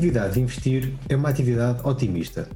[0.00, 2.48] Atividade de investir é uma atividade otimista.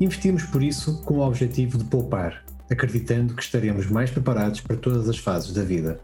[0.00, 5.08] Investimos por isso com o objetivo de poupar, acreditando que estaremos mais preparados para todas
[5.08, 6.00] as fases da vida.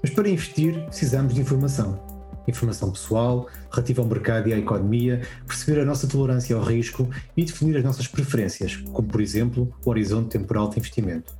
[0.00, 2.00] Mas para investir precisamos de informação.
[2.46, 7.44] Informação pessoal, relativa ao mercado e à economia, perceber a nossa tolerância ao risco e
[7.44, 11.34] definir as nossas preferências, como por exemplo o horizonte temporal de investimento.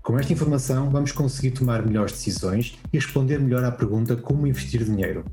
[0.00, 4.82] Com esta informação, vamos conseguir tomar melhores decisões e responder melhor à pergunta como investir
[4.82, 5.26] dinheiro.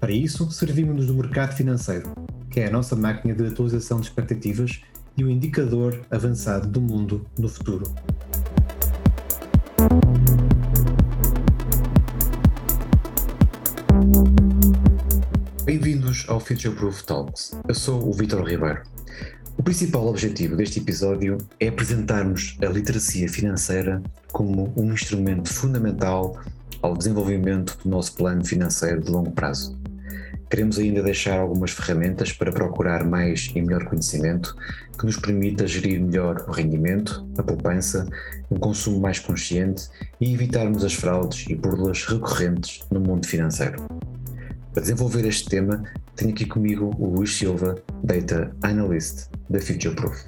[0.00, 2.10] Para isso, servimos-nos do mercado financeiro,
[2.50, 4.80] que é a nossa máquina de atualização de expectativas
[5.14, 7.84] e o indicador avançado do mundo no futuro.
[15.66, 17.54] Bem-vindos ao Future Proof Talks.
[17.68, 18.82] Eu sou o Vitor Ribeiro.
[19.58, 26.40] O principal objetivo deste episódio é apresentarmos a literacia financeira como um instrumento fundamental
[26.80, 29.79] ao desenvolvimento do nosso plano financeiro de longo prazo.
[30.50, 34.56] Queremos ainda deixar algumas ferramentas para procurar mais e melhor conhecimento
[34.98, 38.04] que nos permita gerir melhor o rendimento, a poupança,
[38.50, 39.88] um consumo mais consciente
[40.20, 43.86] e evitarmos as fraudes e burlas recorrentes no mundo financeiro.
[44.72, 45.84] Para desenvolver este tema,
[46.16, 50.24] tenho aqui comigo o Luís Silva, Data Analyst da Future Proof.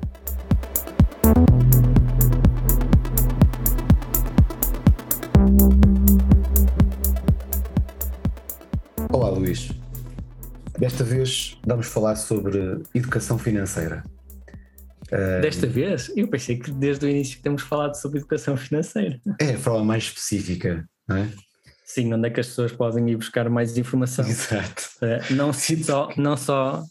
[9.11, 9.82] Olá Luís,
[10.79, 14.05] desta vez vamos falar sobre educação financeira.
[15.43, 16.11] Desta vez?
[16.17, 19.21] Eu pensei que desde o início temos falado sobre educação financeira.
[19.39, 21.29] É a forma mais específica, não é?
[21.85, 24.27] Sim, onde é que as pessoas podem ir buscar mais informação.
[24.27, 24.89] Exato.
[25.03, 26.83] Uh, não, só, não só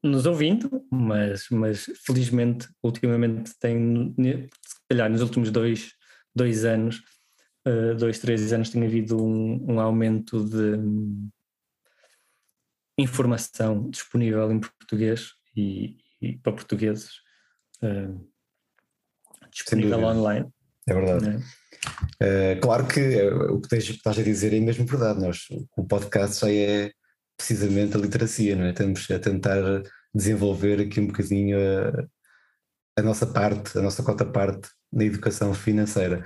[0.00, 5.90] nos ouvindo, mas, mas felizmente, ultimamente, tem, se calhar nos últimos dois,
[6.32, 7.02] dois anos,
[7.66, 10.78] uh, dois, três anos, tem havido um, um aumento de
[12.98, 17.10] informação disponível em português e, e para portugueses,
[17.82, 18.26] uh,
[19.50, 20.48] disponível online.
[20.88, 21.28] É verdade.
[21.28, 21.42] Né?
[22.22, 25.20] Uh, claro que uh, o que, tens, que estás a dizer é mesmo verdade.
[25.20, 25.46] Nós,
[25.76, 26.92] o podcast já é
[27.36, 28.70] precisamente a literacia, não é?
[28.70, 29.82] Estamos a tentar
[30.14, 32.06] desenvolver aqui um bocadinho a,
[33.00, 36.24] a nossa parte, a nossa cota parte na educação financeira.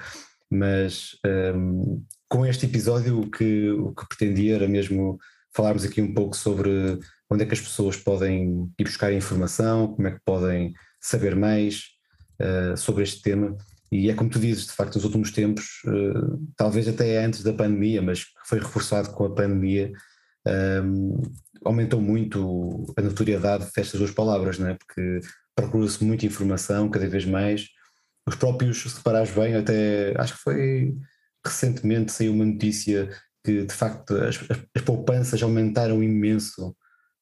[0.48, 5.19] Mas um, ehm, com este episódio o que, o que pretendia era mesmo
[5.52, 6.98] falarmos aqui um pouco sobre
[7.30, 11.84] onde é que as pessoas podem ir buscar informação, como é que podem saber mais
[12.40, 13.56] uh, sobre este tema
[13.92, 17.52] e é como tu dizes, de facto, nos últimos tempos, uh, talvez até antes da
[17.52, 19.92] pandemia, mas foi reforçado com a pandemia,
[20.46, 21.22] um, ehm,
[21.64, 24.74] aumentou muito a notoriedade destas duas palavras, não é?
[24.74, 25.20] Porque
[25.56, 27.68] procura-se muita informação, cada vez mais.
[28.26, 30.94] Os próprios, se reparares bem, até acho que foi
[31.44, 33.08] recentemente saiu uma notícia
[33.50, 34.38] que de facto as,
[34.74, 36.74] as poupanças aumentaram imenso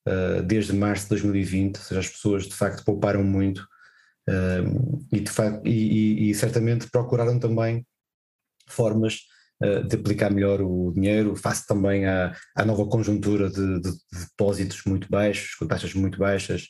[0.06, 3.66] uh, desde março de 2020, ou seja, as pessoas de facto pouparam muito
[5.10, 7.86] e, de facto, e, e, e, certamente procuraram também
[8.68, 9.20] formas
[9.64, 14.20] uh, de aplicar melhor o dinheiro, face também à, à nova conjuntura de, de, de,
[14.26, 16.66] depósitos muito baixos, com taxas muito baixas.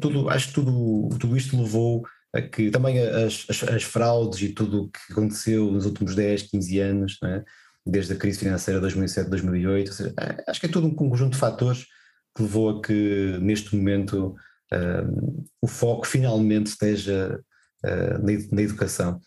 [0.00, 4.52] Tudo, acho que tudo, tudo isto levou a que também as, as, as fraudes e
[4.52, 7.42] tudo o que aconteceu nos últimos 10, 15 anos, é?
[7.86, 11.32] Desde a crise financeira de 2007, 2008, seja, é, acho que é todo um conjunto
[11.32, 11.86] de fatores
[12.34, 14.34] que levou a que neste momento
[14.72, 17.40] uh, o foco finalmente esteja
[17.84, 19.20] uh, na, na, educação.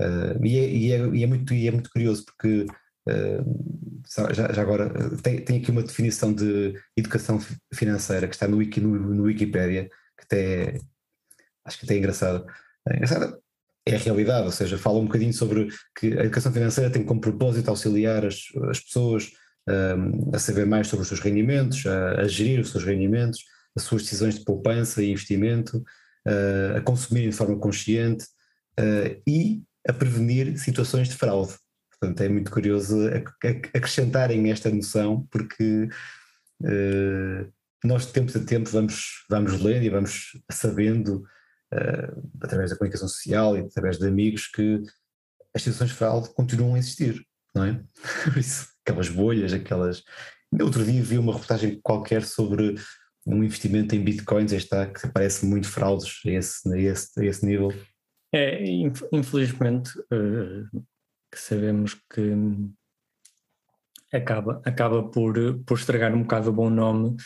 [0.00, 2.66] Uh, e, é, e, é, e, é, muito, e é muito curioso porque
[4.32, 4.90] já, já, agora
[5.22, 7.38] tem, tem, aqui uma definição de educação
[7.74, 9.44] financeira que está no, Wiki, no, no que
[10.18, 10.78] até
[11.64, 12.46] acho que até é engraçado.
[12.88, 13.43] É engraçado
[13.86, 15.68] é a realidade, ou seja, fala um bocadinho sobre
[15.98, 19.30] que a educação financeira tem como propósito auxiliar as, as pessoas
[19.68, 23.40] um, a saber mais sobre os seus rendimentos, a, a, gerir os seus rendimentos,
[23.76, 25.78] as suas decisões de poupança e investimento,
[26.26, 28.24] uh, a consumir de forma consciente
[28.78, 31.54] uh, e a prevenir situações de fraude.
[31.90, 32.98] Portanto, é muito curioso
[33.74, 35.88] acrescentarem esta noção, porque
[36.62, 37.52] uh,
[37.84, 41.24] nós de tempo a tempo vamos, vamos lendo e vamos sabendo,
[42.40, 44.82] através da comunicação social e através de amigos, que
[45.54, 47.24] as situações de fraude continuam a existir,
[47.54, 47.84] não é?
[48.38, 50.02] Isso, aquelas bolhas, aquelas.
[50.60, 52.76] Outro dia vi uma reportagem qualquer sobre
[53.26, 57.46] um investimento em bitcoins está que parece muito fraudes a esse, a esse, a esse
[57.46, 57.72] nível.
[58.32, 58.64] É,
[59.12, 60.84] infelizmente uh,
[61.34, 62.32] sabemos que
[64.12, 65.34] acaba, acaba por,
[65.64, 67.16] por estragar um bocado o bom nome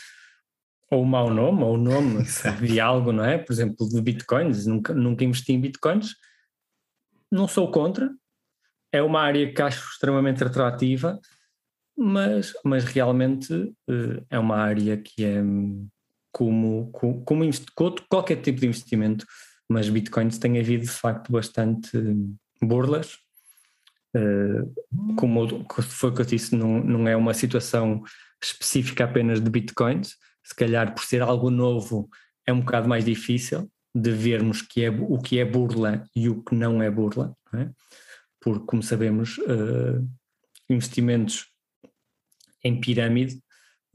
[0.91, 2.23] ou o mau nome, ou o nome
[2.61, 3.37] de algo, não é?
[3.37, 6.15] Por exemplo, de bitcoins, nunca, nunca investi em bitcoins,
[7.31, 8.09] não sou contra,
[8.91, 11.19] é uma área que acho extremamente atrativa,
[11.95, 15.41] mas, mas realmente uh, é uma área que é
[16.31, 17.43] como, como, como
[18.09, 19.25] qualquer tipo de investimento,
[19.69, 21.91] mas bitcoins tem havido de facto bastante
[22.61, 23.17] burlas.
[24.15, 24.73] Uh,
[25.15, 28.01] como foi o que eu disse, não, não é uma situação
[28.41, 32.09] específica apenas de bitcoins, se calhar por ser algo novo
[32.45, 36.43] é um bocado mais difícil de vermos que é, o que é burla e o
[36.43, 37.71] que não é burla, não é?
[38.39, 40.07] porque como sabemos uh,
[40.69, 41.47] investimentos
[42.63, 43.41] em pirâmide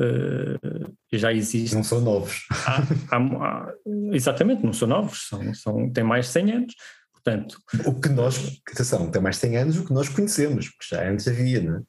[0.01, 1.79] uh, já existem.
[1.79, 2.47] Não são novos.
[2.51, 3.75] Há, há, há,
[4.13, 6.75] exatamente, não são novos, são, são, têm mais de 100 anos.
[7.13, 10.95] Portanto, o que nós, atenção, tem mais de 100 anos o que nós conhecemos, porque
[10.95, 11.83] já antes havia, não é?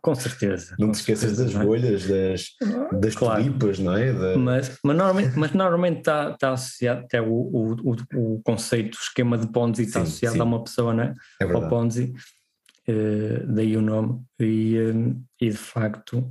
[0.00, 0.76] Com certeza.
[0.78, 1.64] Não te esqueças das é?
[1.64, 2.44] bolhas, das,
[3.00, 3.42] das claro.
[3.42, 4.12] tulipas, não é?
[4.12, 4.38] Da...
[4.38, 9.36] Mas, mas normalmente, mas normalmente está, está associado até o, o, o, conceito, o esquema
[9.36, 10.40] de Ponzi está associado sim.
[10.40, 11.14] a uma pessoa, não é?
[11.40, 12.12] é Ao Ponzi,
[12.88, 14.22] uh, daí o nome.
[14.38, 16.30] E, uh, e de facto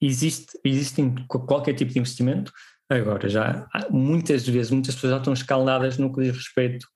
[0.00, 2.52] existe, existe em qualquer tipo de investimento.
[2.88, 6.86] Agora, já muitas vezes, muitas pessoas já estão escaldadas no que diz respeito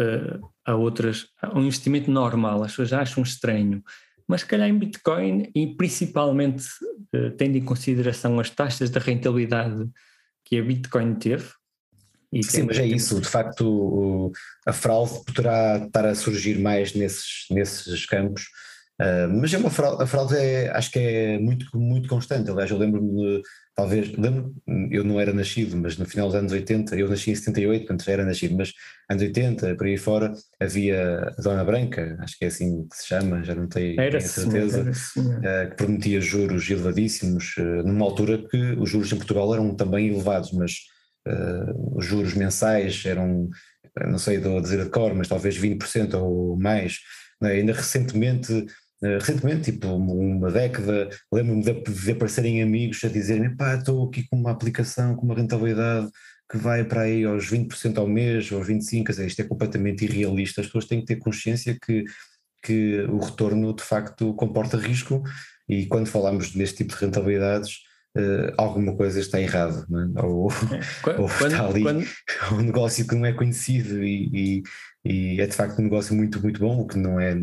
[0.00, 3.82] uh, a outras, a um investimento normal, as pessoas acham estranho.
[4.26, 6.64] Mas se calhar em Bitcoin e principalmente
[7.14, 9.88] uh, tendo em consideração as taxas de rentabilidade
[10.44, 11.46] que a Bitcoin teve.
[12.42, 14.30] Sim, mas é isso, de facto
[14.66, 18.42] a fraude poderá estar a surgir mais nesses, nesses campos,
[19.00, 22.70] uh, mas é uma fraude, a fraude é, acho que é muito, muito constante, aliás
[22.70, 23.42] eu lembro-me de
[23.78, 24.10] talvez,
[24.90, 28.04] eu não era nascido, mas no final dos anos 80, eu nasci em 78, portanto
[28.04, 28.72] já era nascido, mas
[29.08, 33.06] anos 80, por aí fora, havia a Dona Branca, acho que é assim que se
[33.06, 38.72] chama, já não tenho, era certeza, uh, que prometia juros elevadíssimos, uh, numa altura que
[38.72, 40.72] os juros em Portugal eram também elevados, mas
[41.28, 43.48] uh, os juros mensais eram,
[44.08, 46.98] não sei a dizer de cor, mas talvez 20% ou mais,
[47.40, 47.52] né?
[47.52, 48.66] ainda recentemente eh,
[49.02, 54.36] recentemente, tipo uma década, lembro-me de, de aparecerem amigos a dizerem pá, estou aqui com
[54.36, 56.08] uma aplicação com uma rentabilidade
[56.50, 60.04] que vai para aí aos 20% ao mês, aos 25%, quer dizer, isto é completamente
[60.04, 62.04] irrealista, as pessoas têm que ter consciência que,
[62.62, 65.22] que o retorno de facto comporta risco
[65.68, 67.86] e quando falamos neste tipo de rentabilidades
[68.16, 69.86] Uh, alguma coisa está errada,
[70.16, 70.22] é?
[70.22, 70.50] ou,
[71.06, 71.20] é.
[71.20, 72.04] ou quando, está ali quando...
[72.52, 74.62] um negócio que não é conhecido e,
[75.04, 77.36] e, e, é de facto um negócio muito, muito bom, o que não é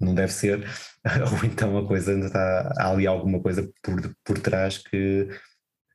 [0.00, 0.66] não deve ser,
[1.32, 5.28] ou então a coisa ainda está, há ali alguma coisa por, por trás que.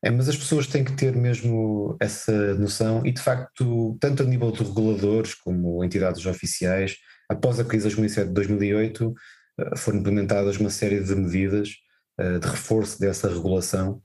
[0.03, 4.25] É, mas as pessoas têm que ter mesmo essa noção e de facto, tanto a
[4.25, 6.97] nível de reguladores como entidades oficiais,
[7.29, 9.13] após a crise das 2007 de 2008,
[9.59, 11.69] eh, foram implementadas uma série de medidas
[12.19, 14.01] uh, de reforço dessa regulação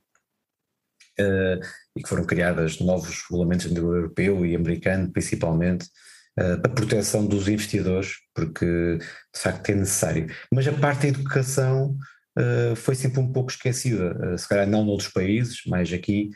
[1.20, 1.60] uh,
[1.96, 5.88] e que foram criadas novos regulamentos a nível europeu e americano principalmente,
[6.38, 10.26] uh, a proteção dos investidores, porque de facto é necessário.
[10.52, 11.96] Mas a parte da educação
[12.38, 16.30] uh, foi sempre um pouco esquecida, uh, se calhar não noutros países, mais aqui,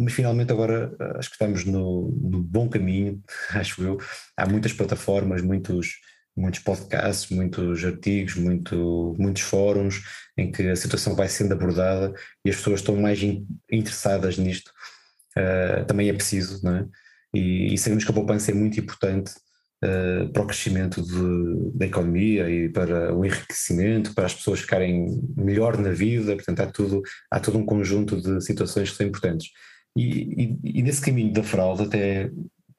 [0.00, 3.22] mas finalmente agora acho que estamos no, no, bom caminho,
[3.54, 3.98] acho eu.
[4.36, 5.92] Há muitas plataformas, muitos,
[6.36, 10.02] muitos podcasts, muitos artigos, muito, muitos fóruns
[10.36, 12.12] em que a situação vai sendo abordada
[12.44, 14.72] e as pessoas estão mais in, interessadas nisto.
[15.86, 16.88] também é preciso, não é?
[17.34, 19.32] E, e sabemos que a poupança é muito importante
[19.84, 25.20] uh, para o crescimento de, da economia e para o enriquecimento, para as pessoas ficarem
[25.36, 29.50] melhor na vida, portanto há, tudo, há todo um conjunto de situações que são importantes.
[29.96, 32.30] E, e, e nesse caminho da fraude até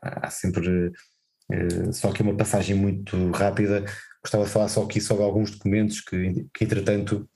[0.01, 3.83] há sempre, uh, só que uma passagem muito rápida,
[4.23, 7.29] gostava de falar só aqui sobre alguns documentos que, que entretanto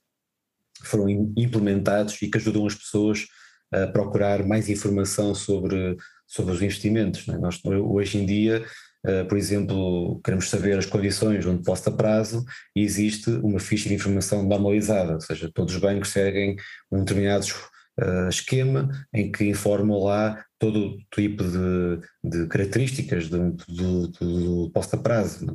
[0.84, 3.28] foram implementados e que ajudam as pessoas
[3.72, 5.98] a procurar mais informação sobre
[6.30, 7.28] sobre os investimentos.
[7.28, 7.38] É?
[7.38, 8.64] Nós, hoje em dia,
[9.06, 12.46] uh, por exemplo, queremos saber as condições onde posta prazo
[12.76, 16.56] e existe uma ficha de informação normalizada, ou seja, todos os bancos seguem
[16.92, 17.46] um determinado
[18.00, 24.72] uh, esquema em que informam lá todo o tipo de, de características do, do, do
[24.72, 25.48] posta prazo,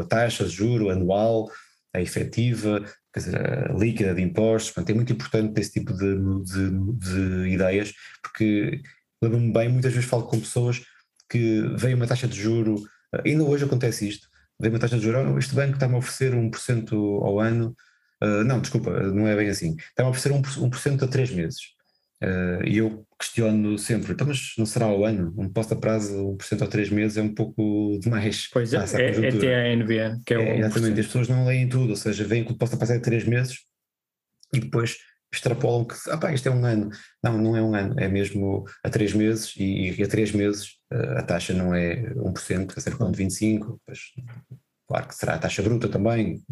[0.00, 1.48] a taxa de juro anual,
[1.94, 2.84] a efetiva,
[3.14, 7.48] quer dizer, a líquida de impostos, portanto é muito importante esse tipo de, de, de
[7.50, 8.82] ideias, porque
[9.22, 10.82] lembro-me bem, muitas vezes falo com pessoas
[11.28, 12.76] que veio uma taxa de juro,
[13.24, 14.28] ainda hoje acontece isto,
[14.60, 17.74] veio uma taxa de juro, oh, este banco está-me a oferecer 1% ao ano,
[18.22, 21.76] uh, não, desculpa, não é bem assim, está-me a oferecer 1%, 1 a 3 meses.
[22.22, 25.34] Uh, e eu questiono sempre, então, mas não será ao ano?
[25.36, 28.48] Um posto a prazo 1% a 3 meses é um pouco demais.
[28.50, 29.70] Pois é, é, até a
[30.24, 30.58] que é, é.
[30.60, 32.98] Exatamente, as pessoas não leem tudo, ou seja, veem que o posto a prazo é
[32.98, 33.58] 3 meses
[34.54, 34.96] e depois
[35.32, 36.90] extrapolam que ah, pá, isto é um ano.
[37.22, 40.76] Não, não é um ano, é mesmo a três meses e, e a três meses
[40.92, 43.98] eh, a taxa não é 1%, é 0,25%, pois
[44.88, 46.42] claro que será a taxa bruta também,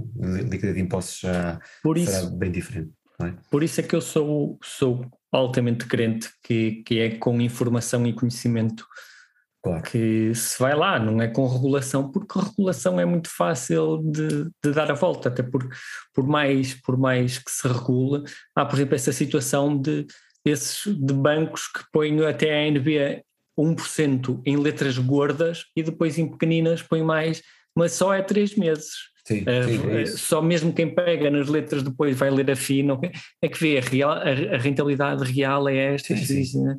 [0.51, 2.91] líquida de impostos já por será bem diferente.
[3.23, 3.33] É?
[3.51, 8.13] Por isso é que eu sou, sou altamente crente que, que é com informação e
[8.13, 8.85] conhecimento
[9.65, 9.83] Claro.
[9.83, 14.73] que se vai lá, não é com regulação, porque regulação é muito fácil de, de,
[14.75, 15.75] dar a volta, até porque
[16.13, 20.07] por mais, por mais que se regule, há por exemplo essa situação de,
[20.45, 23.25] esses, de bancos que põem até a NB
[23.59, 27.43] 1% em letras gordas e depois em pequeninas põem mais,
[27.75, 28.93] mas só é três meses.
[29.27, 33.01] Sim, sim, é só mesmo quem pega nas letras depois vai ler a fino,
[33.41, 36.63] é que vê a, real, a, a rentabilidade real é esta, sim, sim.
[36.63, 36.77] Né?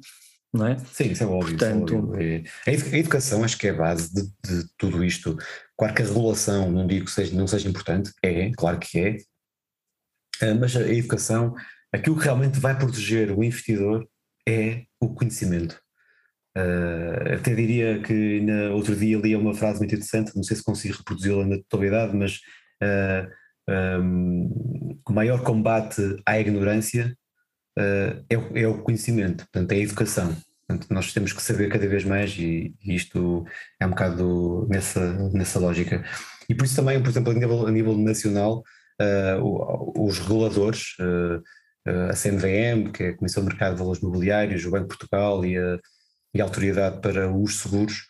[0.56, 0.78] Não é?
[0.78, 1.58] Sim, isso é óbvio.
[1.58, 2.44] Portanto, isso é óbvio.
[2.68, 5.38] É, a educação acho que é a base de, de, tudo isto.
[5.78, 9.18] Claro que a regulação, não digo que seja, não seja importante, é, claro que é,
[10.42, 11.54] ah, mas a educação,
[11.94, 14.08] aquilo que realmente vai proteger o investidor
[14.48, 15.80] é o conhecimento.
[16.58, 20.64] Uh, até diria que na, outro dia li uma frase muito interessante, não sei se
[20.64, 22.36] consigo reproduzi-la na totalidade, mas
[22.82, 23.30] uh,
[23.68, 27.18] ah, um, o maior combate à ignorância
[27.78, 30.36] é, é, o conhecimento, portanto, é a educação.
[30.68, 33.46] Portanto, nós temos que saber cada vez mais e, e, isto
[33.80, 36.04] é um bocado nessa, nessa lógica.
[36.50, 38.64] E por isso também, por exemplo, a nível, a nível nacional,
[39.02, 41.44] uh, os reguladores, uh,
[42.10, 45.46] a CMVM, que é a Comissão de Mercado de Valores Mobiliários, o Banco de Portugal
[45.46, 45.80] e a,
[46.34, 48.08] e a Autoridade para os Seguros,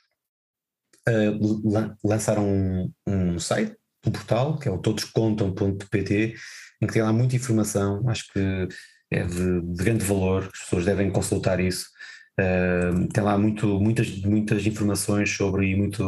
[2.03, 3.75] lançaram um, um site,
[4.07, 6.35] um portal, que é o todoscontam.pt,
[6.81, 8.67] em que tem lá muita informação, acho que
[9.15, 11.87] é de, de grande valor, as pessoas devem consultar isso.
[12.37, 16.03] Uh, tem lá muito, muitas, muitas informações sobre e muito,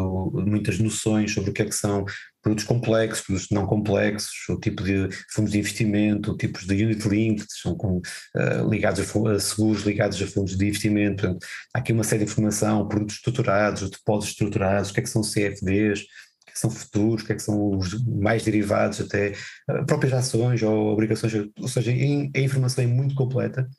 [0.46, 2.04] muitas noções sobre o que é que são
[2.42, 7.46] produtos complexos, produtos não complexos, o tipo de fundos de investimento, tipos de unit link,
[7.48, 11.24] são com, uh, ligados a, seguros, ligados a fundos de investimento.
[11.24, 15.10] Portanto, há aqui uma série de informação, produtos estruturados, depósitos estruturados, o que é que
[15.10, 16.06] são CFDs,
[16.58, 19.34] que, são futuros, que é que são os mais derivados, até
[19.70, 23.70] uh, próprias ações ou obrigações, ou seja, a informação é muito completa.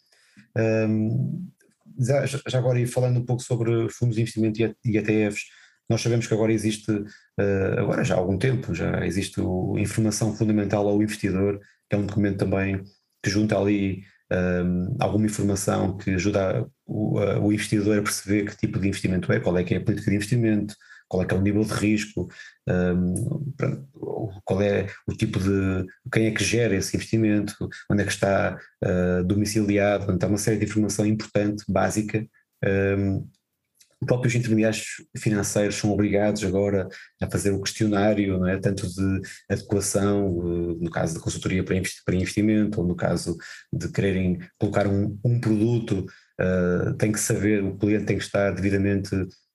[2.00, 5.42] Já, agora, falando um pouco sobre fundos de investimento e ETFs,
[5.90, 9.40] nós sabemos que agora existe, uh, agora já há algum tempo, já existe
[9.78, 11.58] Informação Fundamental ao Investidor,
[11.88, 12.82] que é um documento também
[13.22, 14.04] que junta ali
[15.00, 19.40] alguma informação que ajuda o, uh, o, investidor a perceber que tipo de investimento é,
[19.40, 20.74] qual é que é a política de investimento,
[21.08, 22.28] qual é que é o nível de risco,
[22.68, 23.52] um,
[24.44, 27.54] qual é o tipo de, quem é que gera esse investimento,
[27.90, 32.26] onde é que está uh, domiciliado, portanto, há uma série de informação importante, básica.
[32.64, 33.26] Um,
[34.06, 34.84] próprios intermediários
[35.16, 36.88] financeiros são obrigados agora
[37.20, 38.58] a fazer um questionário, é?
[38.58, 40.30] tanto de adequação,
[40.80, 43.36] no caso da consultoria para investimento, ou no caso
[43.72, 46.06] de quererem colocar um, um produto,
[46.40, 49.10] uh, tem que saber, o cliente tem que estar devidamente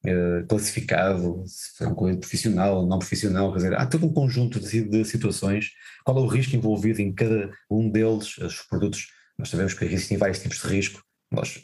[0.05, 4.13] uh, classificado, se é um cliente profissional ou não profissional, quer dizer, há todo um
[4.13, 5.71] conjunto de, de, situações,
[6.03, 9.07] qual é o risco envolvido em cada um deles, os produtos,
[9.37, 11.57] nós sabemos que existem vários tipos de risco, nós,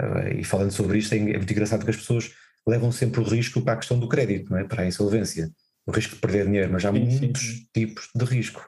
[0.00, 2.32] uh, e falando sobre isto é, é muito engraçado que as pessoas
[2.66, 4.64] levam sempre o risco para a questão do crédito, não é?
[4.64, 5.50] para a insolvência,
[5.84, 7.66] o risco de perder dinheiro, mas há sim, muitos sim.
[7.74, 8.64] tipos de risco.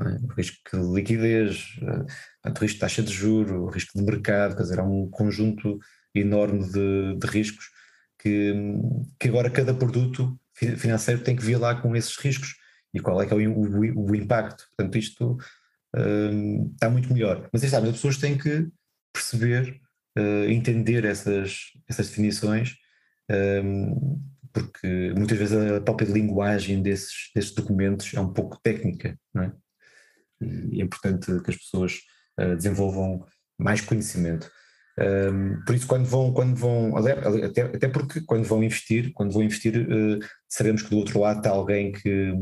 [0.00, 0.04] É?
[0.04, 4.56] O risco de liquidez, uh, o risco de taxa de juro, o risco de mercado,
[4.56, 5.78] quer dizer, há um conjunto
[6.14, 7.66] enorme de, de riscos
[8.22, 8.54] que,
[9.18, 12.54] que agora cada produto financeiro tem que vir lá com esses riscos
[12.94, 14.68] e qual é que é o, o, o impacto.
[14.76, 15.36] Portanto, isto
[15.96, 17.48] um, está muito melhor.
[17.52, 18.68] Mas sabe, as pessoas têm que
[19.12, 19.80] perceber,
[20.16, 22.76] uh, entender essas, essas definições,
[23.64, 29.44] um, porque muitas vezes a própria linguagem desses, desses documentos é um pouco técnica, não
[29.44, 29.52] é?
[30.70, 32.00] E é importante que as pessoas
[32.38, 33.24] uh, desenvolvam
[33.58, 34.50] mais conhecimento.
[34.98, 39.42] Um, por isso, quando vão, quando vão até, até porque quando vão investir, quando vão
[39.42, 40.18] investir, uh,
[40.48, 42.32] sabemos que do outro lado está alguém que,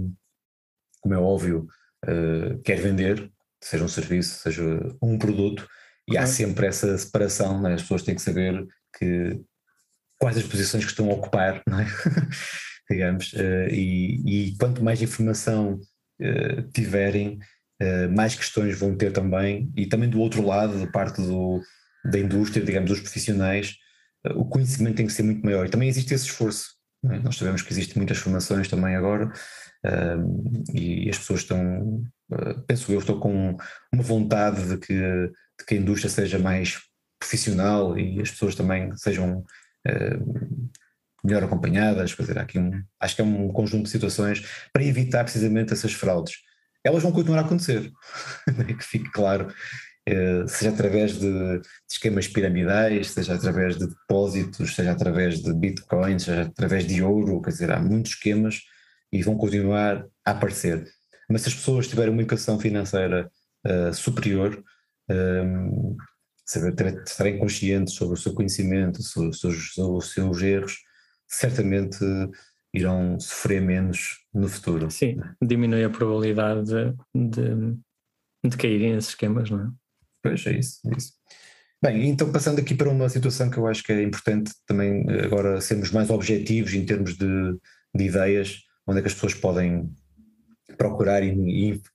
[1.00, 1.66] como é óbvio,
[2.06, 3.30] uh, quer vender,
[3.62, 4.62] seja um serviço, seja
[5.00, 5.66] um produto,
[6.08, 7.74] e há sempre essa separação, né?
[7.74, 8.66] as pessoas têm que saber
[8.98, 9.40] que
[10.18, 12.90] quais as posições que estão a ocupar, é?
[12.90, 15.78] digamos, uh, e, e, quanto mais informação
[16.74, 17.38] tiverem,
[18.14, 21.62] mais questões vão ter também, e também do outro lado, da parte do
[22.04, 23.76] da indústria, digamos, dos profissionais,
[24.34, 25.66] o conhecimento tem que ser muito maior.
[25.66, 26.74] E também existe esse esforço.
[27.04, 27.18] É?
[27.18, 29.32] Nós sabemos que existem muitas formações também agora
[30.74, 33.56] e as pessoas estão, uh, penso eu, estou com
[33.92, 36.78] uma vontade de que, de que a indústria seja mais
[37.18, 39.44] profissional e as pessoas também sejam
[41.24, 42.14] melhor acompanhadas.
[42.14, 45.92] Quer dizer, aqui um, acho que é um conjunto de situações para evitar precisamente essas
[45.92, 46.34] fraudes.
[46.84, 47.90] Elas vão continuar a acontecer,
[48.78, 49.52] que fique claro
[50.48, 56.42] seja através de, de, esquemas piramidais, seja através de depósitos, seja através de bitcoins, seja
[56.42, 58.62] através de ouro, quer dizer, há muitos esquemas
[59.12, 60.84] e vão continuar a aparecer.
[61.28, 63.30] Mas se as pessoas tiverem uma educação financeira
[63.66, 64.62] uh, superior,
[65.08, 65.96] um,
[66.44, 70.78] saber ter, estarem conscientes sobre o seu conhecimento, sobre os seus, sobre os seus erros,
[71.28, 71.98] certamente
[72.74, 74.90] irão sofrer menos no futuro.
[74.90, 77.76] Sim, diminui a probabilidade de, de,
[78.44, 79.70] de caírem nesses esquemas, não é?
[80.22, 81.12] Pois é isso, é isso.
[81.82, 85.60] Bem, então passando aqui para uma situação que eu acho que é importante também agora
[85.60, 87.26] sermos mais objetivos em termos de,
[87.94, 89.90] de ideias, onde é que as pessoas podem
[90.76, 91.22] procurar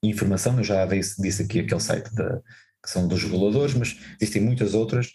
[0.03, 2.41] informação, eu já disse aqui aquele site da,
[2.83, 5.07] que são dos reguladores, mas existem muitas outras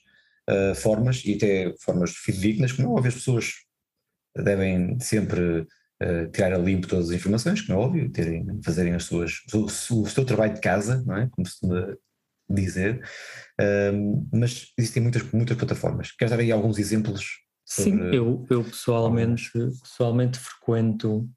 [0.49, 3.55] uh, formas e até formas fidedignas que não óbvio as pessoas
[4.37, 5.67] devem sempre
[6.03, 9.41] uh, tirar a limpo todas as informações, que não é óbvio, terem, fazerem as suas,
[9.53, 11.29] o, o, seu trabalho de casa, não é?
[11.31, 11.59] Como se
[12.55, 13.03] dizer,
[13.61, 16.13] uh, mas existem muitas, muitas plataformas.
[16.13, 17.41] Queres dar aí alguns exemplos?
[17.65, 17.91] Sobre...
[17.91, 21.29] Sim, eu, eu pessoalmente, pessoalmente frequento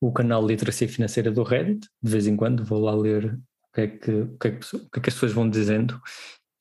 [0.00, 3.72] o canal de Literacia Financeira do Reddit, de vez em quando vou lá ler o
[3.74, 5.98] que é que, o que, é que, o que, é que as pessoas vão dizendo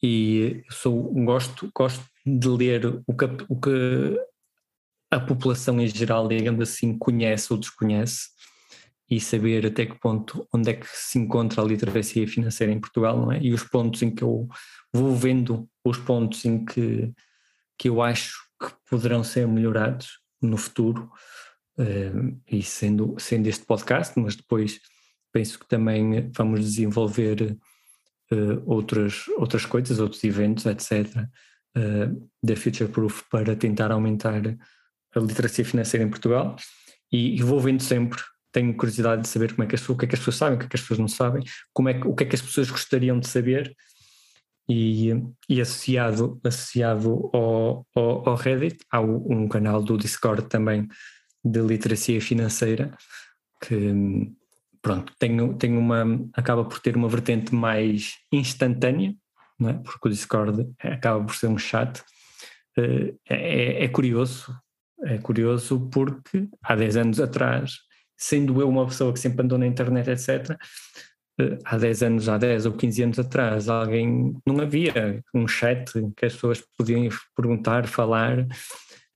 [0.01, 4.17] e sou, gosto, gosto de ler o que, o que
[5.11, 8.29] a população em geral, digamos assim, conhece ou desconhece
[9.15, 13.15] e saber até que ponto, onde é que se encontra a literacia financeira em Portugal,
[13.15, 13.39] não é?
[13.39, 14.47] E os pontos em que eu
[14.91, 17.13] vou vendo, os pontos em que,
[17.77, 21.11] que eu acho que poderão ser melhorados no futuro,
[21.77, 24.79] uh, e sendo, sendo este podcast, mas depois
[25.31, 27.55] penso que também vamos desenvolver
[28.31, 31.05] uh, outras, outras coisas, outros eventos, etc.,
[31.77, 34.41] uh, da Future Proof para tentar aumentar
[35.15, 36.55] a literacia financeira em Portugal
[37.11, 38.19] e, e vou vendo sempre
[38.53, 40.55] tenho curiosidade de saber como é que as, o que é que as pessoas sabem,
[40.55, 41.43] o que é que as pessoas não sabem,
[41.73, 43.75] como é que, o que é que as pessoas gostariam de saber
[44.69, 45.11] e,
[45.49, 50.87] e associado, associado ao, ao, ao, Reddit há um canal do Discord também
[51.43, 52.95] de literacia financeira
[53.61, 54.31] que
[54.81, 59.13] pronto, tem, tem uma, acaba por ter uma vertente mais instantânea,
[59.59, 59.73] não é?
[59.73, 62.01] porque o Discord acaba por ser um chat,
[62.77, 64.55] eh, é, é curioso
[65.03, 67.79] é curioso porque há 10 anos atrás,
[68.17, 70.57] sendo eu uma pessoa que sempre andou na internet, etc.,
[71.39, 75.91] eh, há 10 anos, há 10 ou 15 anos atrás, alguém não havia um chat
[76.15, 78.41] que as pessoas podiam perguntar, falar.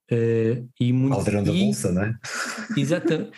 [0.09, 1.15] Uh, e muito.
[1.15, 2.17] Caldeirão da Bolsa, não é?
[2.77, 3.31] Exatamente.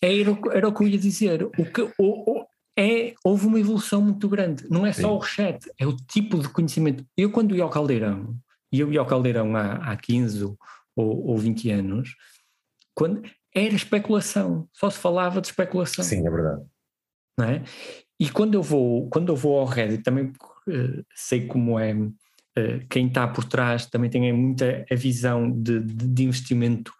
[0.00, 1.44] Era, era o que eu ia dizer.
[1.44, 2.46] O que, o, o,
[2.78, 4.66] é, houve uma evolução muito grande.
[4.70, 5.16] Não é só Sim.
[5.16, 7.04] o chat, é o tipo de conhecimento.
[7.16, 8.36] Eu, quando ia ao Caldeirão,
[8.72, 10.56] e eu ia ao Caldeirão há, há 15 ou,
[10.96, 12.16] ou 20 anos,
[12.94, 13.22] quando
[13.56, 16.04] era especulação, só se falava de especulação.
[16.04, 16.62] Sim, é verdade.
[17.38, 17.64] Não é?
[18.20, 22.86] E quando eu vou, quando eu vou ao Reddit, também uh, sei como é, uh,
[22.90, 26.92] quem está por trás também tem muita a visão de, de, de investimento.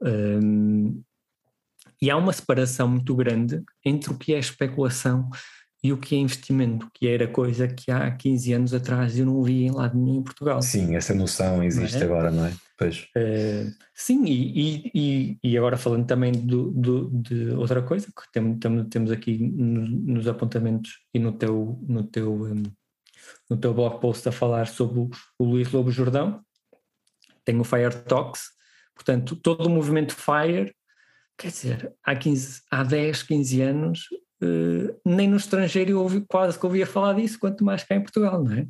[0.00, 1.02] Um,
[2.00, 5.28] e há uma separação muito grande entre o que é especulação
[5.82, 9.42] e o que é investimento, que era coisa que há 15 anos atrás eu não
[9.42, 10.62] via em lado nenhum em Portugal.
[10.62, 12.04] Sim, essa noção existe é?
[12.04, 12.54] agora, não é?
[12.78, 13.08] Pois.
[13.16, 18.58] Uh, sim, e, e, e, agora falando também do, do, de outra coisa que tem,
[18.58, 22.62] tem, temos aqui nos apontamentos e no teu, no, teu, um,
[23.50, 26.40] no teu blog post a falar sobre o, o Luís Lobo Jordão,
[27.44, 28.50] tem o Fire Talks,
[28.94, 30.72] portanto, todo o movimento Fire,
[31.36, 34.06] quer dizer, há, 15, há 10, 15 anos
[34.42, 38.02] uh, nem no estrangeiro eu ouvi, quase que ouvia falar disso, quanto mais cá em
[38.02, 38.66] Portugal, não é?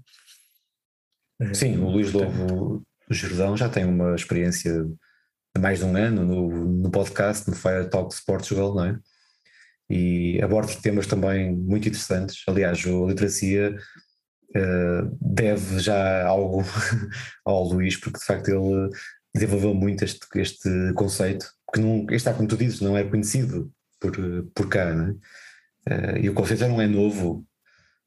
[1.55, 6.49] Sim, o Luís Lobo Jordão já tem uma experiência de mais de um ano no,
[6.67, 8.99] no podcast, no Fire Talk Sports Portugal, não é?
[9.91, 12.43] E aborda temas também muito interessantes.
[12.47, 13.77] Aliás, a literacia
[14.57, 16.63] uh, deve já algo
[17.45, 18.91] ao Luís, porque de facto ele
[19.35, 24.13] desenvolveu muito este, este conceito, que não, está, como tu dizes, não é conhecido por,
[24.55, 25.15] por cá, não é?
[25.88, 27.45] Uh, e o conceito já não é novo,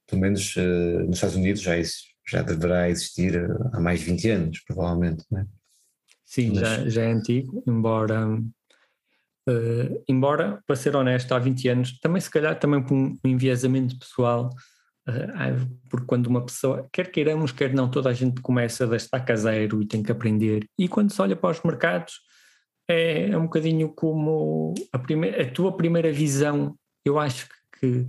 [0.08, 1.74] pelo menos uh, nos Estados Unidos já,
[2.28, 3.36] já deverá existir
[3.74, 5.46] há mais de 20 anos, provavelmente, não é?
[6.26, 6.60] Sim, Mas...
[6.60, 12.30] já, já é antigo, embora, uh, embora, para ser honesto, há 20 anos, também se
[12.30, 14.50] calhar também por um enviesamento pessoal,
[15.08, 19.20] uh, porque quando uma pessoa, quer queiramos, quer não, toda a gente começa a estar
[19.20, 22.22] caseiro e tem que aprender, e quando se olha para os mercados,
[22.88, 28.06] é, é um bocadinho como a, primeira, a tua primeira visão, eu acho que que,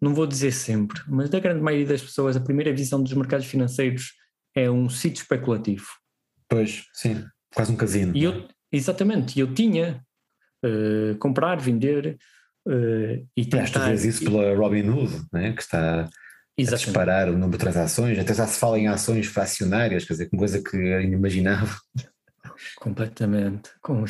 [0.00, 3.46] não vou dizer sempre, mas da grande maioria das pessoas, a primeira visão dos mercados
[3.46, 4.12] financeiros
[4.54, 5.86] é um sítio especulativo.
[6.48, 7.24] Pois, sim,
[7.54, 8.16] quase um casino.
[8.16, 10.04] E eu, exatamente, eu tinha
[10.64, 12.18] uh, comprar, vender
[12.66, 13.84] uh, e tentar...
[13.84, 16.08] Às vezes isso pela Robin Hood, né, que está
[16.56, 16.74] Exatamente.
[16.74, 20.28] a disparar o número de transações, até já se fala em ações fracionárias, quer dizer,
[20.32, 21.76] uma coisa que era inimaginável.
[22.76, 23.70] Completamente.
[23.80, 24.04] Com...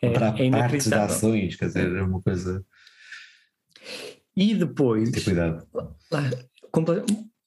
[0.00, 2.64] É, Para é partes de ações, quer dizer, é uma coisa...
[4.36, 5.10] E depois.
[5.10, 5.66] Ter cuidado.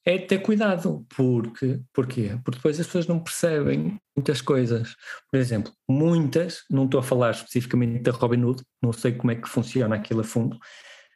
[0.05, 2.39] É ter cuidado, porque porquê?
[2.41, 4.95] Porque depois as pessoas não percebem muitas coisas.
[5.29, 9.49] Por exemplo, muitas, não estou a falar especificamente da Robinhood, não sei como é que
[9.49, 10.57] funciona aquilo a fundo,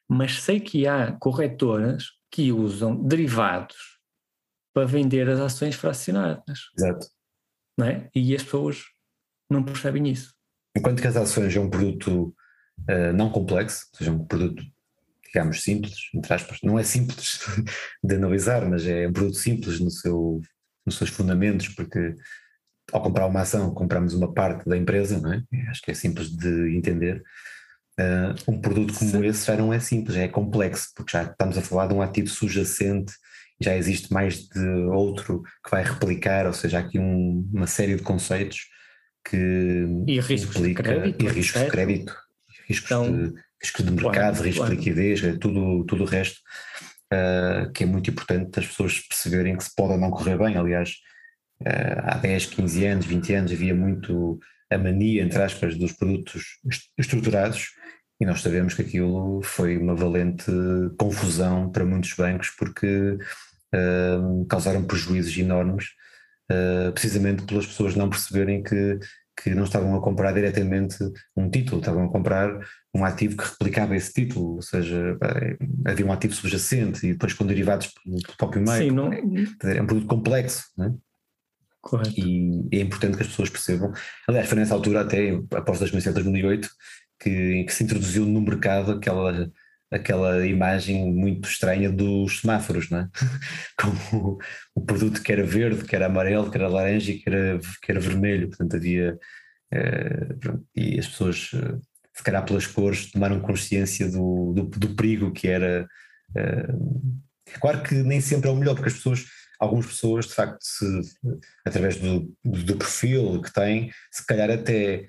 [0.09, 3.77] mas sei que há corretoras que usam derivados
[4.73, 6.59] para vender as ações fracionadas.
[6.77, 7.07] Exato.
[7.77, 8.09] Não é?
[8.13, 8.83] E as pessoas
[9.49, 10.33] não percebem isso.
[10.75, 12.35] Enquanto que as ações é um produto
[12.89, 14.63] uh, não complexo, ou seja, um produto,
[15.33, 17.39] digamos, simples, entre aspas, não é simples
[18.03, 20.41] de analisar, mas é um produto simples no seu,
[20.85, 22.15] nos seus fundamentos, porque
[22.91, 25.43] ao comprar uma ação, compramos uma parte da empresa, não é?
[25.69, 27.23] Acho que é simples de entender.
[27.99, 29.25] Uh, um produto como Sim.
[29.25, 32.01] esse já não é simples, já é complexo, porque já estamos a falar de um
[32.01, 33.13] ativo subjacente,
[33.61, 37.95] já existe mais de outro que vai replicar, ou seja, há aqui um, uma série
[37.95, 38.67] de conceitos
[39.23, 42.17] que e riscos implica, de crédito, e riscos de crédito,
[42.67, 44.71] riscos, então, de, riscos de mercado, claro, riscos claro.
[44.71, 46.39] de liquidez, é tudo, tudo o resto,
[47.13, 50.57] uh, que é muito importante as pessoas perceberem que se pode ou não correr bem,
[50.57, 50.95] aliás,
[51.61, 54.39] uh, há 10, 15 anos, 20 anos havia muito
[54.71, 56.43] a mania, entre aspas, dos produtos
[56.97, 57.69] estruturados,
[58.19, 60.51] e nós sabemos que aquilo foi uma valente
[60.97, 63.17] confusão para muitos bancos porque
[63.73, 65.87] uh, causaram prejuízos enormes,
[66.93, 68.99] precisamente pelas pessoas não perceberem que,
[69.41, 70.97] que não estavam a comprar diretamente
[71.33, 72.59] um título, estavam a comprar
[72.93, 75.17] um ativo que replicava esse título, ou seja,
[75.85, 78.89] havia um ativo subjacente e depois com derivados do próprio meio.
[78.89, 79.11] Sim, não...
[79.13, 80.93] É um produto complexo, não é?
[81.81, 82.13] Correto.
[82.15, 83.91] E é importante que as pessoas percebam.
[84.27, 86.69] Aliás, foi nessa altura, até após 2007, 2008,
[87.19, 89.51] que, que se introduziu no mercado aquela,
[89.89, 93.09] aquela imagem muito estranha dos semáforos, não é?
[93.79, 94.39] Como
[94.75, 97.91] o, produto que era verde, que era amarelo, que era laranja e que era, que
[97.91, 99.17] era vermelho, portanto havia.
[99.73, 100.35] Eh,
[100.75, 101.79] e as pessoas, eh,
[102.13, 105.87] se calhar pelas cores, tomaram consciência do, do, do perigo que era.
[106.35, 106.73] Eh,
[107.59, 109.25] claro que nem sempre é o melhor, porque as pessoas
[109.59, 110.85] algumas pessoas, de facto, se,
[111.63, 115.05] através do, do, perfil que têm, se calhar até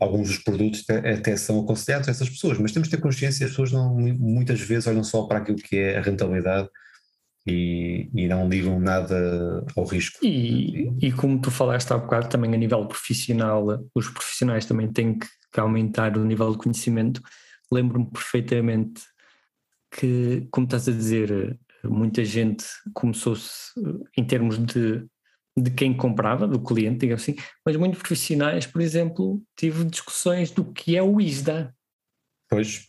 [0.00, 3.52] alguns dos produtos até são aconselhados a essas pessoas, mas temos de ter consciência, as
[3.52, 6.68] pessoas não, muitas vezes olham só para aquilo que é a rentabilidade
[7.46, 10.24] e, e não ligam nada ao risco.
[10.24, 15.18] E, e como tu falaste há bocado, também a nível profissional, os profissionais também têm
[15.18, 17.22] que, que aumentar o nível de conhecimento.
[17.70, 19.02] Lembro-me perfeitamente
[19.90, 23.72] que, como estás a dizer, muita gente começou-se
[24.16, 25.06] em termos de
[25.56, 30.64] de quem comprava, do cliente, digamos assim, mas muitos profissionais, por exemplo, tive discussões do
[30.64, 31.74] que é o ISDA.
[32.48, 32.88] Pois.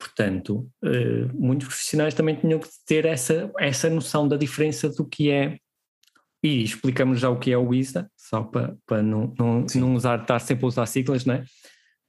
[0.00, 5.30] Portanto, uh, muitos profissionais também tinham que ter essa, essa noção da diferença do que
[5.30, 5.58] é,
[6.42, 10.22] e explicamos já o que é o ISDA, só para, para não, não, não usar,
[10.22, 11.44] estar sempre a usar siglas, não é?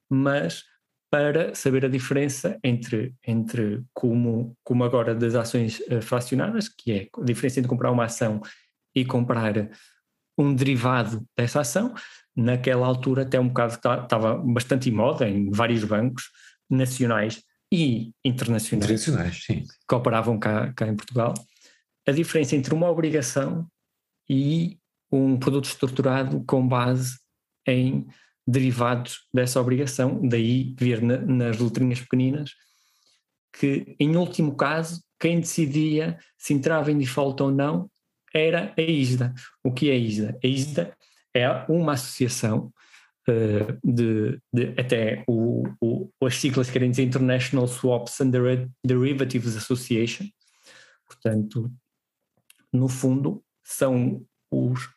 [0.09, 0.63] Mas
[1.11, 7.07] para saber a diferença entre, entre como, como agora das ações uh, fracionadas, que é
[7.21, 8.39] a diferença entre comprar uma ação
[8.95, 9.69] e comprar
[10.37, 11.93] um derivado dessa ação.
[12.33, 16.29] Naquela altura, até um bocado estava bastante em moda em vários bancos
[16.69, 19.63] nacionais e internacionais, internacionais sim.
[19.87, 21.33] que operavam cá, cá em Portugal.
[22.05, 23.65] A diferença entre uma obrigação
[24.29, 24.77] e
[25.11, 27.17] um produto estruturado com base
[27.67, 28.05] em
[28.45, 32.51] derivados dessa obrigação, daí ver na, nas letrinhas pequeninas
[33.53, 37.89] que, em último caso, quem decidia se entrava em default ou não
[38.33, 39.33] era a ISDA.
[39.63, 40.39] O que é a ISDA?
[40.43, 40.97] A ISDA
[41.33, 42.73] é uma associação
[43.27, 48.31] uh, de, de, até o, o, as siglas querem dizer International Swaps and
[48.85, 50.25] Derivatives Association.
[51.05, 51.71] Portanto,
[52.71, 54.89] no fundo, são os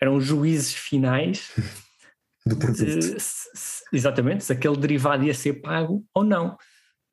[0.00, 1.52] eram os juízes finais
[2.44, 2.84] do produto.
[2.84, 6.56] De, se, exatamente, se aquele derivado ia ser pago ou não.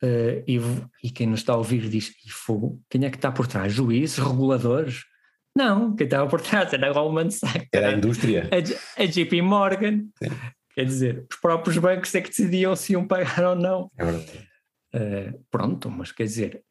[0.04, 0.60] Uh, e,
[1.04, 3.72] e, quem nos está a ouvir diz: e fogo, quem é que está por trás?
[3.72, 5.04] Juízes, reguladores?
[5.56, 7.68] Não, quem estava por trás era a Goldman Sachs.
[7.74, 8.50] Era a indústria.
[8.52, 10.06] A, a JP Morgan.
[10.22, 10.30] Sim.
[10.74, 13.92] Quer dizer, os próprios bancos é que decidiam se iam pagar ou não.
[13.98, 14.50] É verdade.
[14.94, 16.64] Uh, pronto, mas quer dizer,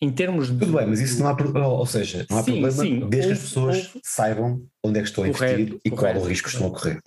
[0.00, 0.58] em termos de.
[0.58, 3.32] Tudo bem, mas isso não há, ou seja, não há sim, problema sim, desde que
[3.34, 6.54] as pessoas saibam onde é que estão a investir e qual é o risco que
[6.54, 7.00] estão a correr.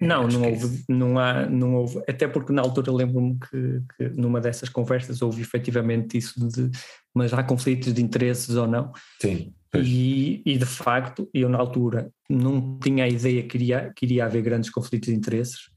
[0.00, 0.26] Não, é?
[0.26, 4.08] não, não é houve, não há, não houve, até porque na altura lembro-me que, que,
[4.20, 6.68] numa dessas conversas houve efetivamente isso de,
[7.14, 8.92] mas há conflitos de interesses ou não.
[9.22, 9.54] Sim.
[9.84, 14.24] E, e, de facto, eu na altura não tinha a ideia que iria, que iria
[14.24, 15.70] haver grandes conflitos de interesses.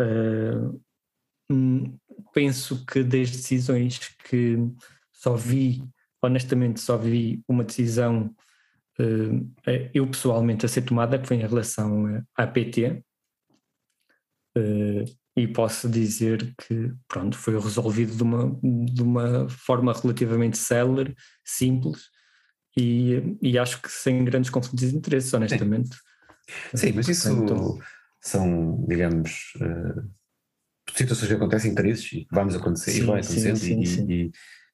[0.00, 0.80] Uh,
[2.32, 4.56] penso que das decisões que
[5.12, 5.82] só vi,
[6.22, 8.34] honestamente, só vi uma decisão
[8.98, 13.02] uh, eu pessoalmente a ser tomada, que foi em relação à PT,
[14.56, 15.04] uh,
[15.36, 22.10] e posso dizer que pronto, foi resolvido de uma, de uma forma relativamente célere, simples
[22.76, 25.90] e, e acho que sem grandes conflitos de interesses, honestamente.
[26.74, 27.78] Sim, mas isso
[28.20, 30.10] são, digamos, uh,
[30.94, 34.30] situações que acontecem, interesses e vamos acontecer sim, e vai acontecendo sim, sim, e, e,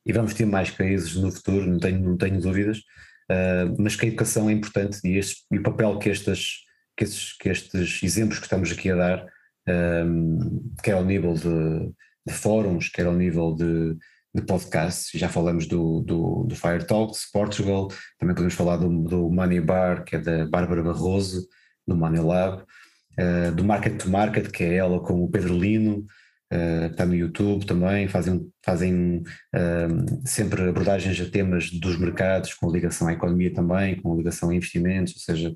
[0.07, 4.07] e, vamos ter mais casos no futuro, não tenho, não tenho dúvidas, uh, mas que
[4.07, 6.65] a educação é importante e, este, e o papel que, estas,
[6.97, 9.27] que, estes, que estes exemplos que estamos aqui a dar
[9.69, 11.93] um, quer ao nível de,
[12.27, 13.97] de, fóruns, quer ao nível de,
[14.37, 19.31] de podcasts, já falamos do, do, do, Fire Talks Portugal, também podemos falar do, do
[19.31, 21.49] Money Bar, que é da Bárbara Barroso,
[21.87, 26.05] do Money Lab, uh, do Market to Market, que é ela com o Pedro Lino,
[26.53, 29.23] uh, está no YouTube também, fazem, fazem
[29.55, 34.55] uh, sempre abordagens a temas dos mercados, com ligação à economia também, com ligação a
[34.55, 35.55] investimentos, ou seja,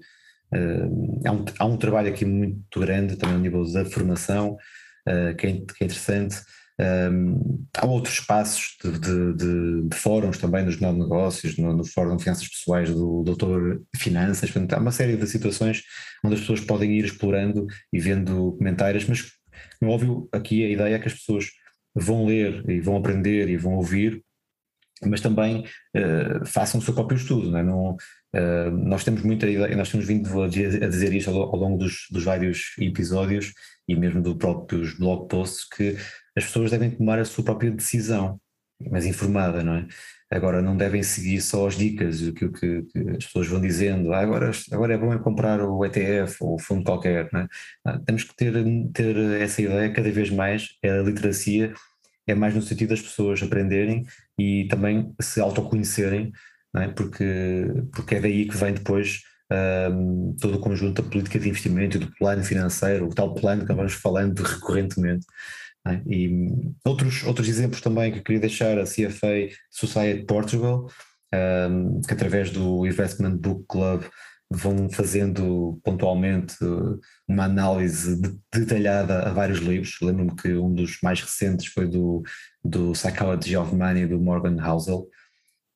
[0.53, 4.57] Uh, há, um, há um trabalho aqui muito grande também ao nível da formação,
[5.39, 6.39] que, é, que, é, interessante.
[6.81, 11.85] Um, há outros espaços de, de, de, de, fóruns também nos novos negócios, no, no
[11.85, 15.83] Fórum de Finanças Pessoais do Doutor Finanças, portanto, há uma série de situações
[16.25, 19.31] onde as pessoas podem ir explorando e vendo comentários, mas,
[19.81, 21.51] no óbvio, aqui a ideia é que as pessoas
[21.95, 24.23] vão ler e vão aprender e vão ouvir,
[25.05, 25.65] mas também
[25.97, 27.63] uh, façam o seu próprio estudo, não, é?
[27.63, 27.97] não
[28.33, 32.23] Uh, nós temos muita ideia, nós temos vindo a dizer isto ao, longo dos, dos,
[32.23, 33.53] vários episódios
[33.89, 35.97] e mesmo dos próprios blog posts que
[36.37, 38.41] as pessoas devem tomar a sua própria decisão,
[38.91, 39.87] mas informada, não é?
[40.31, 44.13] Agora não devem seguir só as dicas, o que, que, que as pessoas vão dizendo,
[44.13, 47.49] ah, agora, agora é bom é comprar o ETF ou o fundo qualquer, não é?
[47.85, 48.53] ah, temos que ter,
[48.93, 51.75] ter essa ideia cada vez mais, é a literacia,
[52.27, 54.05] é mais no sentido das pessoas aprenderem
[54.39, 56.33] e também se autoconhecerem
[56.77, 56.89] é?
[56.89, 61.97] porque, porque é daí que vem depois um, todo o conjunto da política de investimento
[61.97, 65.27] e do plano financeiro, o tal plano que vamos falando recorrentemente.
[65.87, 66.01] É?
[66.07, 66.49] E
[66.85, 70.87] outros, outros exemplos também que eu queria deixar, a CFA Society Portugal,
[71.35, 74.05] um, que através do Investment Book Club
[74.53, 76.57] vão fazendo pontualmente
[77.27, 78.21] uma análise
[78.53, 79.97] detalhada a vários livros.
[80.03, 82.23] Lembro-me que um dos mais recentes foi do,
[82.63, 85.07] do Psychology of Money do Morgan Housel,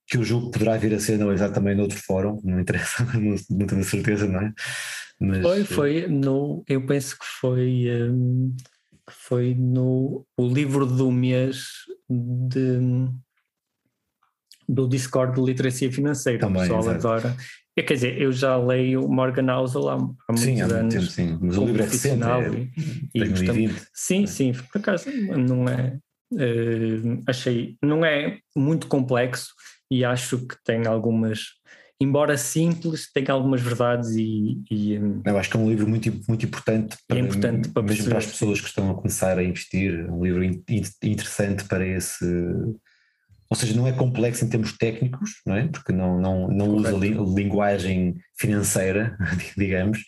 [0.06, 3.34] que eu julgo que poderá vir a ser analisado também noutro fórum, não interessa, não,
[3.50, 4.52] não tenho certeza, não é?
[5.20, 8.54] Mas, foi, eh, foi no, eu penso que foi, um,
[9.10, 11.64] foi no o livro do mês
[12.08, 13.08] de,
[14.68, 17.08] do Discord de Literacia Financeira, também, o pessoal exato.
[17.08, 17.36] adora.
[17.76, 21.06] É, quer dizer, eu já leio Morgan Housel há, há muitos sim, há muito Tempo,
[21.06, 22.68] sim, mas o livro é recente, é,
[23.14, 25.98] e, e, portanto, sim, sim, por acaso não é,
[26.34, 29.48] uh, achei, não é muito complexo,
[29.90, 31.40] e acho que tem algumas,
[32.01, 34.62] embora simples, tem algumas verdades e.
[34.70, 37.83] e hum, Eu acho que é um livro muito, muito importante, para, é importante para,
[37.83, 42.25] mesmo para as pessoas que estão a começar a investir, um livro interessante para esse.
[43.51, 45.68] Ou seja, não é complexo em termos técnicos, não é?
[45.68, 49.16] Porque não, não, não usa li, linguagem financeira,
[49.57, 50.05] digamos,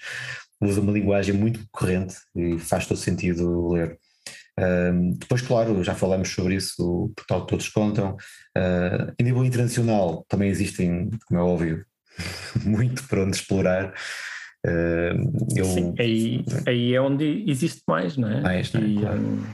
[0.61, 3.99] usa uma linguagem muito corrente e faz todo sentido ler.
[4.59, 8.17] Uh, depois, claro, já falamos sobre isso, o portal que todos contam.
[8.57, 11.85] Uh, em nível internacional também existem, como é óbvio,
[12.65, 13.93] muito para onde explorar.
[14.67, 18.41] Uh, eu, Sim, aí, aí é onde existe mais, não é?
[18.41, 18.85] Mais, não é?
[18.87, 19.21] E, claro.
[19.21, 19.45] um...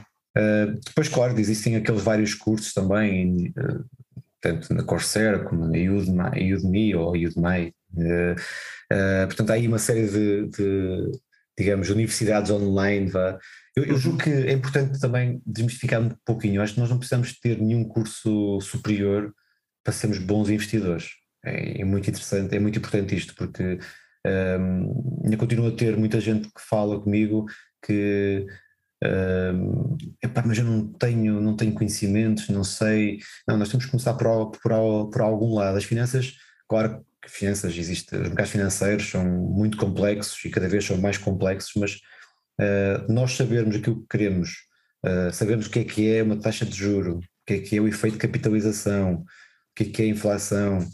[0.85, 3.53] depois, claro, existem aqueles vários cursos também,
[4.41, 7.75] tanto na Coursera como na Udemy, Udemy ou Udemy.
[9.27, 11.11] portanto, há aí uma série de, de
[11.57, 13.37] digamos, universidades online, vá,
[13.75, 16.55] eu, eu, julgo que é importante também desmistificar um pouquinho.
[16.55, 19.33] Eu acho que nós não precisamos ter nenhum curso superior
[19.83, 21.11] para sermos bons investidores.
[21.43, 23.79] É, é muito interessante, é muito importante isto, porque
[24.25, 27.45] um, ainda continuo a ter muita gente que fala comigo
[27.85, 28.45] que
[29.03, 33.19] um, epá, mas eu não tenho, não tenho conhecimentos, não sei.
[33.47, 35.77] Não, nós temos que começar por, por, por algum lado.
[35.77, 36.35] As finanças,
[36.67, 41.17] claro que finanças, existe, os mercados financeiros são muito complexos e cada vez são mais
[41.17, 41.99] complexos, mas
[42.59, 44.51] uh, nós sabermos aquilo que queremos,
[45.05, 47.77] uh, sabermos o que é que é uma taxa de juro, o que é que
[47.77, 49.25] é o efeito de capitalização, o
[49.75, 50.87] que é que é a inflação,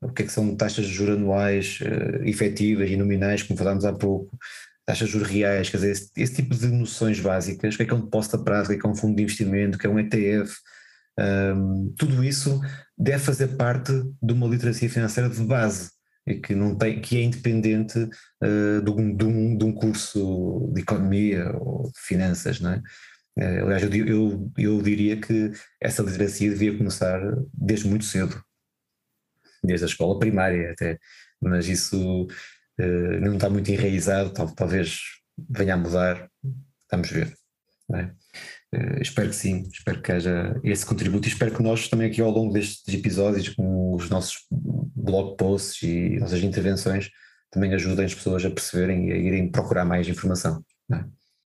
[0.00, 3.84] o que é que são taxas de juros anuais uh, efetivas e nominais, como falámos
[3.84, 4.36] há pouco,
[4.84, 7.86] taxas de juros reais, quer dizer, esse, esse, tipo de noções básicas, o que é
[7.86, 9.76] que é um depósito a prazo, o que é que é um fundo de investimento,
[9.76, 10.54] o que é um ETF,
[11.18, 12.60] um, tudo isso
[12.96, 15.95] deve fazer parte de uma literacia financeira de base
[16.26, 20.70] e que, não tem, que é independente uh, de, um, de, um, de, um, curso
[20.74, 22.82] de economia ou de finanças, não é?
[23.38, 27.20] Uh, aliás, eu, eu, eu diria que essa literacia devia começar
[27.52, 28.42] desde muito cedo,
[29.62, 30.98] desde a escola primária até,
[31.40, 35.00] mas isso uh, não está muito enraizado, tal, talvez
[35.50, 36.28] venha a mudar,
[36.90, 37.34] vamos ver.
[37.94, 38.04] É?
[38.74, 42.20] Uh, espero que sim, espero que haja esse contributo e espero que nós também aqui
[42.20, 44.45] ao longo destes episódios, com os nossos
[45.06, 47.10] blog posts e nossas intervenções,
[47.50, 50.62] também ajudem as pessoas a perceberem e a irem procurar mais informação.
[50.92, 51.04] É?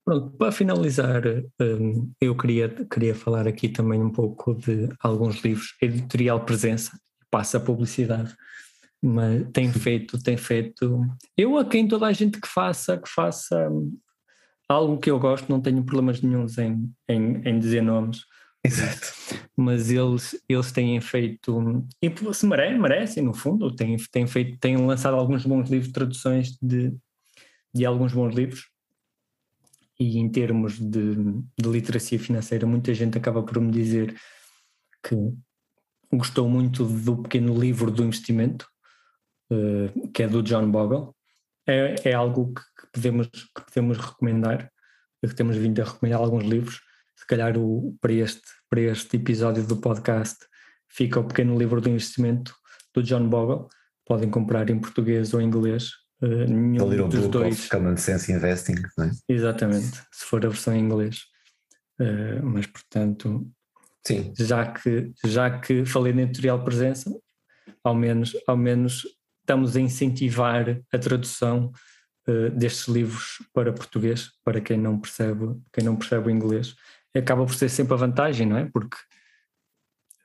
[0.06, 1.24] Pronto, para finalizar,
[1.60, 6.98] um, eu queria, queria falar aqui também um pouco de alguns livros, Editorial Presença,
[7.30, 8.34] passa a publicidade,
[9.02, 13.70] mas tem feito, tem feito, eu a quem toda a gente que faça, que faça
[13.70, 13.98] hum,
[14.70, 18.22] algo que eu gosto, não tenho problemas nenhums em, em, em dizer nomes.
[18.68, 19.14] Exato.
[19.56, 24.78] Mas eles, eles têm feito, e se merecem, merecem no fundo, têm, têm, feito, têm
[24.78, 26.94] lançado alguns bons livros, traduções de,
[27.74, 28.70] de alguns bons livros,
[30.00, 31.16] e em termos de,
[31.58, 34.16] de literacia financeira, muita gente acaba por me dizer
[35.04, 35.16] que
[36.14, 38.68] gostou muito do pequeno livro do investimento,
[39.52, 41.14] uh, que é do John Bogle.
[41.66, 44.72] É, é algo que, que, podemos, que podemos recomendar,
[45.22, 46.80] que temos vindo a recomendar alguns livros.
[47.16, 50.38] Se calhar o, para, este, para este episódio do podcast
[50.90, 52.54] fica o pequeno livro do investimento
[52.94, 53.68] do John Bogle.
[54.06, 57.60] Podem comprar em português ou em inglês, Uh, nenhum little dos book dois.
[57.60, 59.12] Of common Sense Investing, não é?
[59.30, 61.26] Exatamente, se for a versão em inglês.
[62.00, 63.48] Uh, mas, portanto,
[64.08, 64.34] Sim.
[64.38, 67.12] Já, que, já que falei na editorial presença,
[67.84, 69.06] ao menos, ao menos
[69.42, 71.72] estamos a incentivar a tradução
[72.28, 76.74] uh, destes livros para português, para quem não percebe, quem não percebe o inglês.
[77.16, 78.66] Acaba por ser sempre a vantagem, não é?
[78.66, 78.98] Porque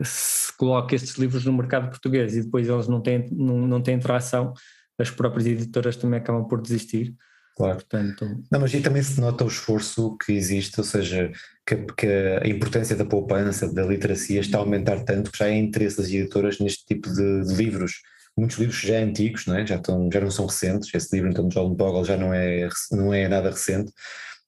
[0.03, 3.99] se coloca estes livros no mercado português e depois eles não têm, não, não têm
[3.99, 4.53] tração,
[4.99, 7.15] as próprias editoras também acabam por desistir.
[7.57, 7.77] Claro.
[7.77, 8.43] Portanto...
[8.51, 11.31] Não, mas e também se nota o esforço que existe, ou seja,
[11.67, 12.07] que, que,
[12.43, 16.09] a importância da poupança, da literacia está a aumentar tanto que já é interesse das
[16.09, 18.01] editoras neste tipo de, de livros.
[18.37, 19.67] Muitos livros já antigos, não é?
[19.67, 22.67] já, estão, já não são recentes, esse livro então de John Bogle já não é,
[22.91, 23.93] não é nada recente,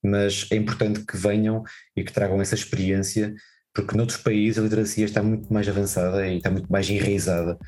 [0.04, 1.62] mas é importante que venham
[1.96, 3.34] e que tragam essa experiência,
[3.74, 7.58] porque noutros países a literacia está muito mais avançada e está muito mais enraizada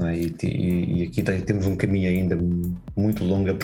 [0.00, 0.16] é?
[0.16, 2.38] E, e, aqui temos um caminho ainda
[2.96, 3.54] muito longo a,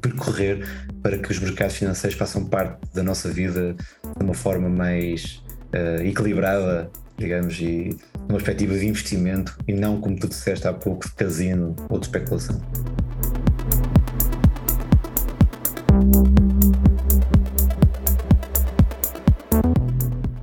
[0.00, 0.66] percorrer
[1.02, 5.42] para que os mercados financeiros façam parte da nossa vida de uma forma mais
[5.74, 11.06] uh, equilibrada, digamos, e numa perspectiva de investimento e não, como tu disseste há pouco,
[11.06, 12.60] de casino ou de especulação.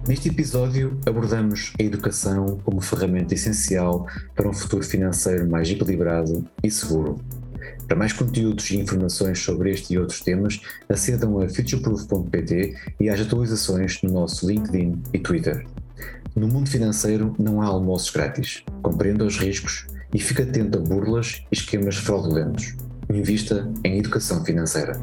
[0.10, 6.72] Neste episódio abordamos a educação como ferramenta essencial para um futuro financeiro mais equilibrado e
[6.72, 7.22] seguro.
[7.88, 13.22] Para mais conteúdos e informações sobre este e outros temas, acedam a futureproof.pt e às
[13.22, 15.68] atualizações no nosso LinkedIn e Twitter.
[16.36, 18.64] No mundo financeiro não há almoços grátis.
[18.82, 22.76] Compreenda os riscos e fique atento a burlas e esquemas fraudulentos.
[23.12, 25.00] Invista em educação financeira.